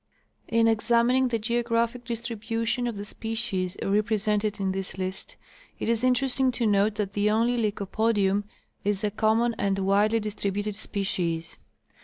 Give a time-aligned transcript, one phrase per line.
[0.47, 5.35] In examining the geographic distribution of the species represented in this list
[5.77, 8.45] it is interesting to note that the only Lycopodium
[8.83, 11.55] is a common and widely distributed species.